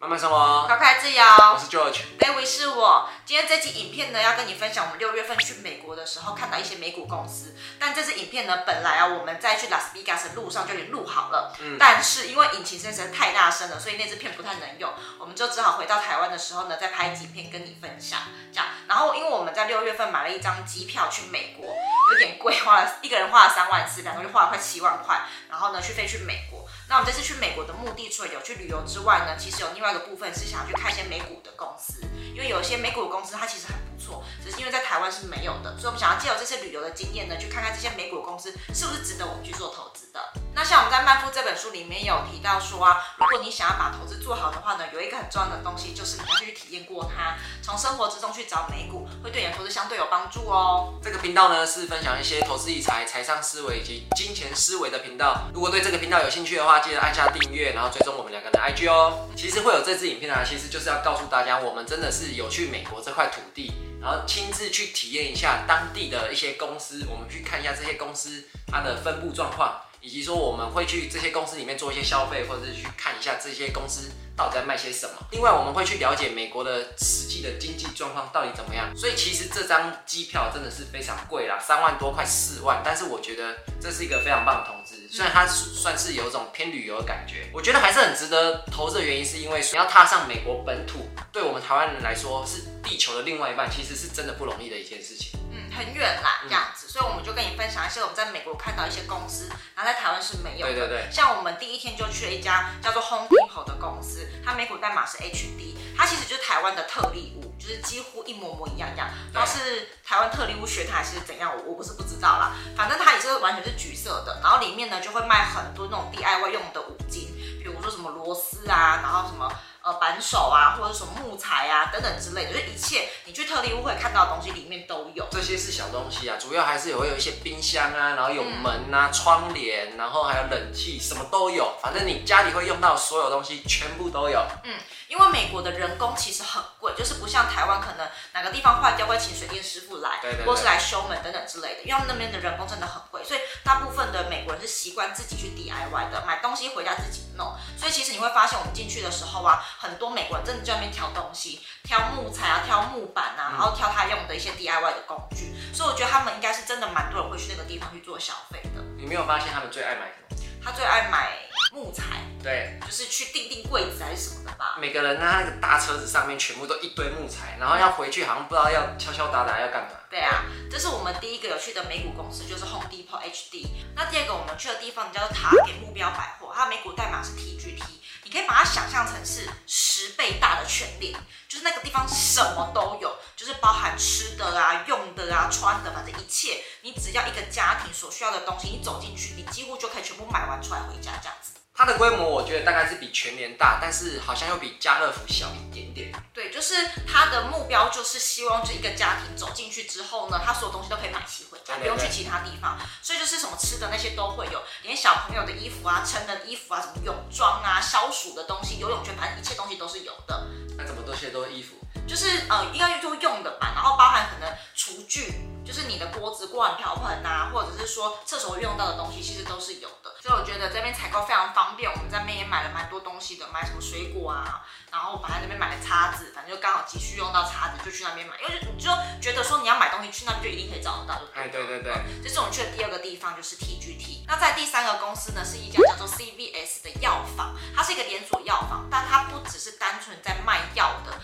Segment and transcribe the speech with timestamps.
[0.00, 1.22] 慢慢生活，快快自由。
[1.22, 3.06] 我是 George，David 是我。
[3.26, 7.54] 今天这集影片呢，要跟你分享我们六月份去美国的时候看到一些美股公司。
[7.78, 18.20] 但这支影片呢，本来啊我们在去拉斯维加斯的路上就已经录好了，嗯，但是因为引擎声实在太大声了，所以那支片不太能用，我们就只好回到台湾的时候呢，再拍几片跟你分享。
[18.50, 21.76] 这样，然后因为我们在六月份买了一张机票去美国，
[22.12, 25.20] 有点贵，花了一个人花了三万四，两个人花了快七万块，
[25.50, 26.66] 然后呢去飞去美国。
[26.90, 32.02] 那我们这次去美国的目的，除了有去旅游之外呢，其实有另外一个部分是想去看一些美股的公司，
[32.34, 40.20] 因为有一些美股的公司它其实很不错，只是因为在台湾是没有的，所以我们想要借由这次旅游的经验呢，去看看这些美股的公司是不是值得我们去做投资的。
[40.52, 50.94] 那像我们在《曼富》这本书里面有提到说啊，如果你想要把投资做好的话呢，有一个很重要的东西就是你要去体验过它，从生活之中去找美股，会对你的投资相对有帮助哦。
[51.02, 55.48] 这个频道呢是分享一些投资理财、财商思维以及金钱思维的频道。
[55.54, 59.28] 如果对这个频道有兴趣的话，记得按下订阅，然后追踪我们两个的 IG 哦。
[59.36, 74.10] 其实会有这支影片啊，其实就是要告诉大家，我们真的是有去美国这块土地，然后亲自去体验一下当地的一些公司，我们去看一下这些公司它的分布状况，以及说我们会去这些公司里面做一些消费，或者是去看一下这些公司。
[74.40, 75.12] 到底在卖些什么？
[75.32, 78.90] 另外，我们会去了解美国的实际的经济状况到底怎么样。
[78.96, 82.80] 所以，其实这张机票真的是非常贵啦，三万多，块四万。
[82.82, 85.06] 但是，我觉得这是一个非常棒的投资。
[85.10, 95.38] 虽然它算是有一种偏旅游的感觉，我觉得还是很值得投资的原因，是因为你要踏上美国本土，对我们台湾人来说是地球的另外一半，其实是真的不容易的一件事情。
[95.52, 96.88] 嗯，很远啦，这样子。
[96.88, 100.72] 所以，我们就跟你分享一些我们在美国看到一些公司，然后在台湾是没有的。
[100.72, 101.08] 对对对。
[101.10, 104.29] 像我们第一天就去了一家叫做 Home Depot 的公司。
[104.44, 109.08] 它美股代码是 HD，它其实就是台湾的特例物，就是几乎一模模一样样。
[109.32, 112.52] 然后是台湾特例物学它还是怎样，我我不是不知道啦。
[112.76, 119.50] 反正它也是完全是橘色的，然后里面呢就会卖很多那种 DIY 用的五金，比如说什么螺丝啊，然后什么。
[119.82, 125.26] 呃，扳手啊，或者什么木材啊，等等之类的，就是一切你去特地屋会看到的东西里面都有。
[125.30, 131.76] 这些是小东西啊，主要还是有会有一些冰箱啊，然后有门啊、嗯、窗帘，然后还有冷气，什么都有。
[131.82, 134.44] 反正你家里会用到所有东西，全部都有。
[134.64, 134.74] 嗯，
[135.08, 141.80] 因为美国的人工其实很贵，就是不像台湾，可能哪个地方坏掉会请水电师傅来，对对对，或是来修门等等之类的。
[141.84, 147.54] 因为他们那边的人工真的很贵，所以大部分的美国人是习惯自己去 DIY 的，买东西回家自己弄。
[147.78, 150.44] 所以其实你会发现，我们进去的时候啊，很多美国人。
[150.44, 158.82] 真的在那边挑东西，挑木材啊，挑木板啊，然后挑他用的一些 DIY 的工具，所以我觉得他们应该是真的蛮多人会去那个地方去做消费的。
[158.96, 160.42] 你没有发现他们最爱买什么？
[160.62, 161.38] 他最爱买
[161.72, 162.04] 木材，
[162.42, 164.76] 对，就是去订订柜子还是什么的吧。
[164.78, 169.90] 每个人他那个大车子上面全部都一堆木材，然后要回去好像不知道要敲敲打打要干嘛。
[170.10, 173.68] 对啊，这是我们第一个有去的美股公司，就是 Home Depot HD。
[173.94, 177.82] 那第二个我们去的地方叫做塔给目标百货，它美股代码是 TGT。
[178.30, 181.18] 你可以把它想象成是十倍大的全脸，
[181.48, 191.54] 就是那个地方什么都有，就是包含吃的啊、用的啊、穿的，反正一切，你只要一个家庭所需要的东西，你走进去，你几乎就可以全部买完出来回家这样子。
[191.80, 196.12] 它的规模我觉得大概是比全联大，但是好像又比家乐福小一点点。
[196.34, 196.74] 对，就是
[197.08, 202.78] 它的目标就是希望这一个家庭走进去之后呢，他所有东西都可以买齐回家，不用去其他地方。
[203.00, 210.48] 所以就是什么吃的那些都会有，连小朋友的衣服啊、成人的衣服啊、什么泳装啊、消暑的东西、游泳圈，反正一切东西都是有的。
[210.76, 211.76] 那怎么这些都是衣服？
[212.10, 215.32] 就是呃，应该就用的吧，然后包含可能厨具，
[215.64, 220.10] 就是你的锅子、锅碗瓢盆啊，或者是说厕所会用到的东西，其实都是有的。
[220.20, 228.90] 所以我觉得这边采购非常方便，我们在那边也买了蛮多东西的，买什么水果啊，然后我还那边买了叉子，反正就刚好急需用到叉子，就去那边买，因为你就
[229.22, 231.42] 觉得说你要买东西去那边就一定可以找得到，对？
[231.44, 231.94] 哎，对对对。
[232.24, 234.26] 这是我们去的第二个地方，就是 TGT。
[234.26, 241.19] 那在第三个公司呢，是一家叫做 CVS 的药房，它是一个连锁药房，但它不只是单纯在卖药的，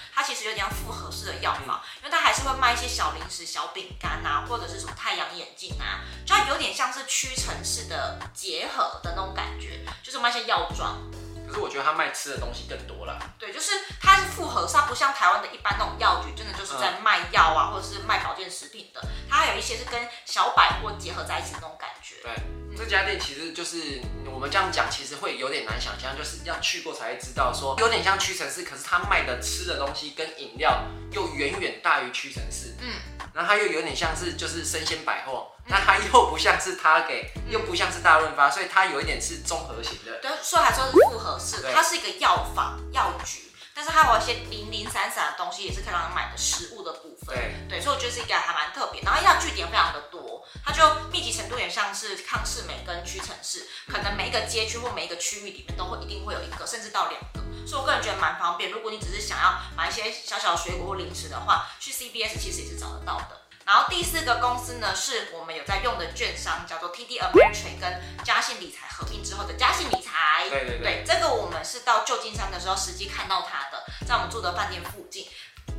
[1.06, 9.00] 合适的药房，因为它还是会卖一些小零食、小饼干啊，或者是什么太阳眼镜啊，就它有点像是屈臣氏的结合。
[9.03, 10.99] 的那种感觉，就是卖些药妆。
[11.47, 13.19] 可是我觉得他卖吃的东西更多了。
[13.39, 19.01] 对，就是它是复合，它不像台湾的一般那种药局，真的就是在卖药啊，或者是卖保健食品的。
[19.28, 22.16] 它还有一些是跟小百货结合在一起的那种感觉。
[22.22, 22.33] 对，
[22.77, 32.75] 这家店其实就是我们这样讲，其实会有点难想象，就是要去过才会知道，说有点像屈臣氏，可是他卖的吃的东西跟饮料又远远大于屈臣氏。
[32.81, 32.92] 嗯。
[33.36, 40.18] 然后它又有点像是就是生鲜百货，那、嗯、它又不像是它给，又不像是大润发，所以它有一点是综合型的。
[40.22, 47.36] 对，所以还说是复合式，它是一个药房药局，但是它有一些零零散散的东西，也是可以让人买的食物的部分。
[47.36, 49.03] 对对，所以我觉得是一个还蛮特别。
[49.03, 50.82] 然后它据点非常的多，它就
[51.12, 57.46] 密集程度也像是康世美跟屈臣氏，可能每一个街区或每一个区域里面都会一定会有一个，甚至到两个。
[57.66, 58.71] 所以我个人觉得蛮方便。
[58.71, 63.42] 如果你只是想要买一些小小的水果或零食的话，去 CBS 其实也是找得到的。
[63.65, 70.48] 然后第四个公司呢，是我们有在用的券商，叫做 TD Ameritrade 跟嘉信理财合并之后的嘉信理财。
[70.48, 75.27] 对对对，对，这个我们是到旧金山的时候实际看到它的，在我们住的饭店附近，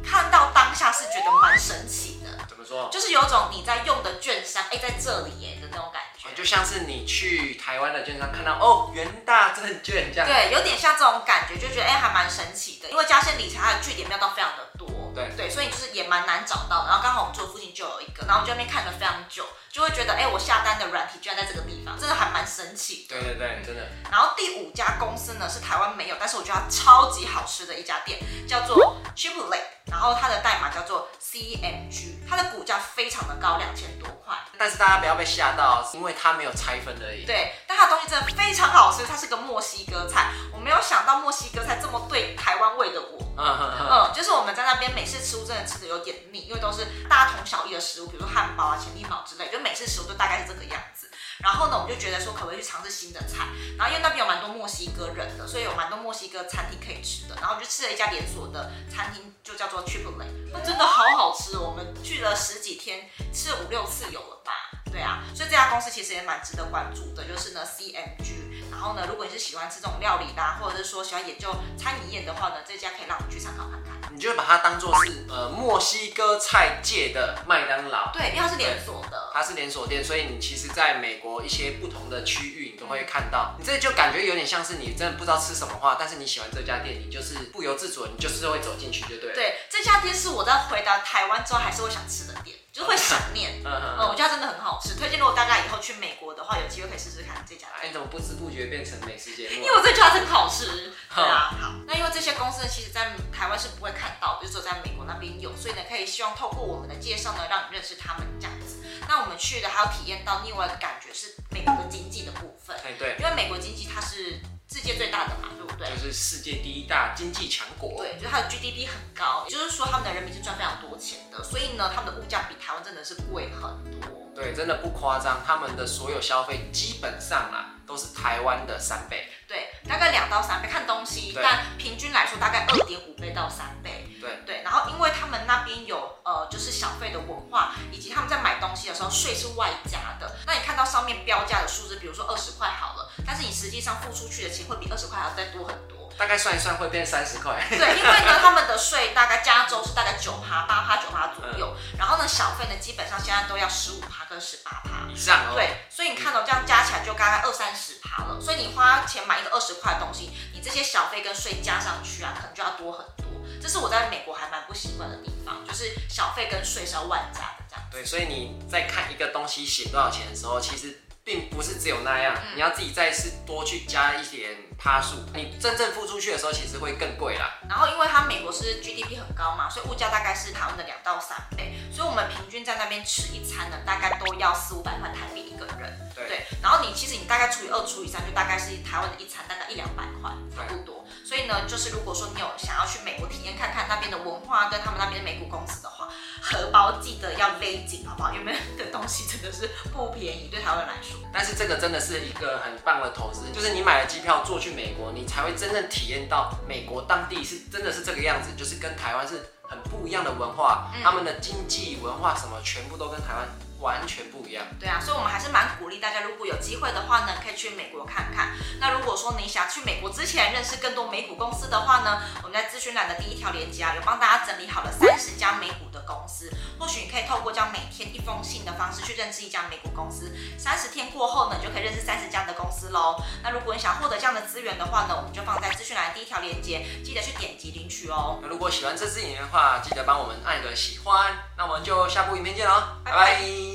[0.04, 2.46] 看到当下是觉得蛮神奇的。
[2.50, 2.90] 怎么说？
[2.92, 6.07] 就是有种你在用的券商，哎，在这里耶的那种感觉。
[6.36, 10.28] 就像是你去台湾的券商看到哦，元大证券这样。
[10.28, 12.90] 对，有点像这种感觉，就觉得哎，还蛮神奇的。
[12.90, 14.88] 因为嘉信理财它的据点没有到非常的多。
[15.18, 16.90] 对对，所以就是也蛮难找到的。
[16.90, 23.20] 然后刚好我们住的附近就有一个，然后我们就在那边看了非常久，就会觉得，哎，我下单的软体居然在这个地方，真的还蛮神奇的。
[23.20, 23.82] 对对对，真的。
[24.12, 29.60] 然后第五家公司呢是台湾没有，但是我觉得它超级好吃的一家店，叫做 Chipotle。
[29.90, 34.36] 然后它的代码叫做 CMG，它的股价非常的高，两千多块。
[34.58, 37.26] 但是大家不要被吓到，因为它没有拆分而已。
[37.26, 40.32] 对，但它的东西真的非常好吃，它是个墨西哥菜。
[40.52, 43.22] 我没有想到墨西哥菜这么对台湾味的我。
[43.38, 44.12] 嗯嗯嗯。
[44.16, 51.08] 就是我们在那边美式食物真的吃的有点腻，因为都是大同小异的食物，比如说汉堡啊、潜力堡之类，就美式食物就大概是这个样子。
[51.38, 53.46] 然后呢，我们就觉得说可不可以去尝试新的菜。
[53.78, 57.36] 然后因为那边有蛮多墨西哥人的，所以有蛮多墨西哥餐厅可以吃的。
[57.36, 61.60] 然后我就吃了一家连锁的餐厅，就叫做 Chipotle，那真的好好吃。
[61.60, 64.67] 我们去了十几天，吃了五六次有了吧？
[64.98, 68.48] 对啊，所以这家公司其实也蛮值得关注的，就是呢 CMG。
[68.72, 74.12] 然后呢，如果你是喜欢吃这种料理啦，或者是说喜欢研究餐饮业的话呢，这家可以让我们去参考看看。
[74.12, 89.36] 你就会把它当做是呃墨西哥菜界的麦当劳，对，因为它是连锁的，它是连锁店，所以你其实在美国一些不同的区域，你都会看到，你这就感觉有点像是你真的不知道吃什么话，但是你喜欢这家店，你就是不由自主，你就是会走进去，就对了。
[89.36, 92.37] 对，这家店是我在回到台湾之后还是会想吃的店。
[92.78, 95.18] 就是会想念， 嗯嗯，我觉得它真的很好吃，推荐。
[95.18, 97.66] 如果大家以后去美国的话，有机会可以试试看这家。
[97.82, 99.56] 哎，你怎么不知不觉变成美食节目？
[99.56, 100.94] 因为我真的觉得它很好吃。
[101.16, 101.74] 对啊，好。
[101.88, 108.86] 那因为这些公司呢，其实在台湾是不会看到，就只有在美国那边有，所以呢，可以希望透过我们的介绍呢，让你认识他们这样子。
[109.10, 112.78] 那我们去的还有体验到另外一个感觉是美国的经济的部分。
[112.86, 114.40] 哎，对，因为美国经济它是。
[114.70, 115.90] 世界最大的嘛，对不对？
[115.90, 118.04] 就是世界第一大经济强国。
[118.04, 123.62] 对，就是它的 GDP 很高，也就是说他们的人民是赚非常多钱的，所以呢，他们的物价比台湾真的是贵很
[124.02, 124.28] 多。
[124.36, 129.30] 对，真的不夸张，他们的所有消费基本上啊都是台湾的三倍。
[129.48, 134.06] 对，大概两到三倍看东西，但平均来说大概二点五倍到三倍。
[134.20, 140.36] 对对，然后因为他们那边有呃就是小费的文化，以及他们在买东西的时候税是外加的。
[140.46, 143.07] 那你看到上面标价的数字，比如说二十块好了。
[143.28, 147.62] 但是你实际上付出去的钱会比二十块还要再多很多，大概算一算会变三十块。
[147.70, 155.56] 对，因为呢， 他们的税大概加州是大概九趴、八趴、九趴左右，嗯、然后呢，小费呢基本上现在都要十五趴跟十八趴以上哦。
[155.56, 158.40] 对，所以你看到、哦、这样加起来就大概二三十趴了。
[158.40, 163.26] 所以你花钱买一个二十块的东西，你这些小费跟税加上去啊，可能就要多很多。
[163.62, 167.84] 这是我在美国还蛮不习惯的地方，就是小费跟税是要外加的这样。
[167.92, 171.02] 对，所以你在看一个东西写多少钱的时候，其实。
[171.28, 177.60] 并不是只有那样，你要自己再是多去加一点趴数，你真正付出去的时候，其实会更贵啦。
[177.68, 186.12] 然后，因为它美国是 GDP 很高嘛，所以物价大概是台湾的两到三倍，所以我们平均在那边吃一餐呢，大概都要四五百块台币一个人。
[186.16, 191.06] 对，对，然后你其实你大概除以二除以三，就大概是台湾的一餐大概一两百块，差不多。
[191.28, 196.08] 所以呢，就是如果说你有想要去美国体验看看那边的文化跟他们那边的美股公司的话，
[196.42, 198.32] 荷包记得要勒紧，好不好？
[198.32, 201.20] 因为的东西真的是不便宜，对台湾来说。
[201.34, 213.46] 但是这个真的是一个很棒的投资，就是你买了机票坐去美国，你才会真正体验到美国当地是真的是这个样子，就是跟台湾是很不一样的文化，他们的经济文化什么全部都跟台湾。
[213.80, 218.56] 完全不一样，对啊，所以我们还是蛮鼓励大家，如果有机会的话呢，可以去美国看看。
[218.80, 233.22] 那如果说你想去美国之前认识更多美股公司的话呢，我们在资讯栏的第一条链接啊，有帮大家整理好了三十家美股的公司，或许你可以透过这样每天一封信的方式去认识一家美股公司，三十天过后呢，你就可以认识三十家的公司喽。
[233.44, 238.40] 那如果你想获得这样的资源的话呢，我们就放在资讯栏的第一条链接，记得去点击领取哦。
[238.42, 241.38] 那如果喜欢这支影片的话，记得帮我们按个喜欢。
[241.58, 243.18] 那我们就下部影片见喽，拜拜。
[243.18, 243.67] 拜拜。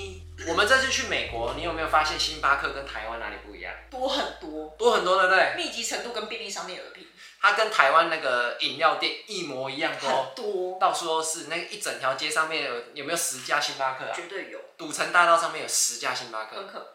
[0.49, 3.73] 我们这次去美国，你有没有发现星巴克跟台湾哪里不一样？
[3.91, 5.55] 多很多，多很多，对不对？
[5.57, 7.07] 密集程度跟便利商店而比，
[7.41, 11.45] 它跟台湾那个饮料店一模一样多，很多，到处都是。
[11.49, 14.13] 那一整条街上面有有没有十家星巴克啊？
[14.15, 14.59] 绝对有。
[14.77, 16.57] 赌城大道上面有十家星巴克。
[16.57, 16.95] 很可。